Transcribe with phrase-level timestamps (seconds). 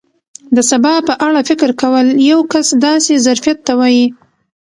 [0.55, 4.05] د سبا په اړه فکر کول یو کس داسې ظرفیت ته وایي.